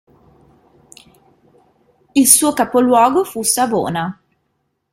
[2.15, 4.19] Il suo capoluogo fu Savona.